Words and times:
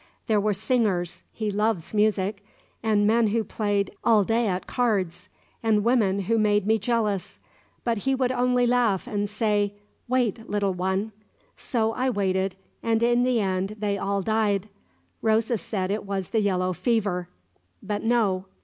There 0.25 0.41
were 0.41 0.55
singers 0.55 1.21
he 1.31 1.51
loves 1.51 1.93
music 1.93 2.43
and 2.81 3.05
men 3.05 3.27
who 3.27 3.43
played 3.43 3.91
all 4.03 4.23
day 4.23 4.47
at 4.47 4.65
cards, 4.65 5.29
and 5.61 5.83
women 5.83 6.21
who 6.21 6.39
made 6.39 6.65
me 6.65 6.79
jealous. 6.79 7.37
But 7.83 7.99
he 7.99 8.15
would 8.15 8.31
only 8.31 8.65
laugh 8.65 9.05
and 9.05 9.29
say, 9.29 9.75
'Wait, 10.07 10.49
little 10.49 10.73
one.' 10.73 11.11
So 11.55 11.91
I 11.93 12.09
waited, 12.09 12.55
and 12.81 13.03
in 13.03 13.21
the 13.21 13.39
end 13.41 13.75
they 13.77 13.95
all 13.95 14.23
died. 14.23 14.69
Rosa 15.21 15.59
said 15.59 15.91
it 15.91 16.03
was 16.07 16.29
the 16.31 16.41
yellow 16.41 16.73
fever; 16.73 17.29
but 17.83 18.01
no." 18.03 18.45